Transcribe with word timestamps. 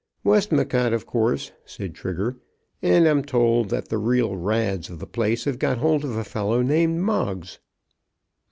"Westmacott, 0.23 0.93
of 0.93 1.05
course," 1.05 1.51
said 1.63 1.93
Trigger, 1.93 2.35
"and 2.81 3.05
I'm 3.07 3.23
told 3.23 3.69
that 3.69 3.89
the 3.89 3.99
real 3.99 4.35
Rads 4.35 4.89
of 4.89 4.97
the 4.97 5.05
place 5.05 5.45
have 5.45 5.59
got 5.59 5.77
hold 5.77 6.03
of 6.03 6.15
a 6.17 6.23
fellow 6.23 6.63
named 6.63 7.01
Moggs." 7.01 7.59